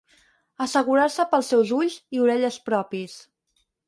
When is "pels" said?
1.33-1.49